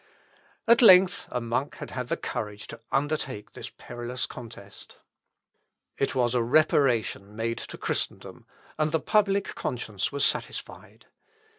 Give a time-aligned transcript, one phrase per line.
[0.67, 4.97] At length a monk had had the courage to undertake this perilous contest.
[5.95, 8.47] It was a reparation made to Christendom,
[8.79, 11.05] and the public conscience was satisfied.